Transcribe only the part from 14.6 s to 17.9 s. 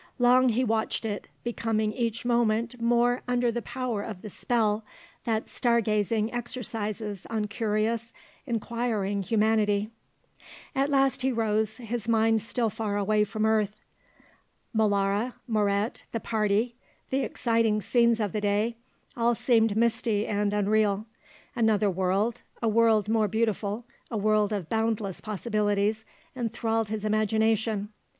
Molara, Moret, the Party, the exciting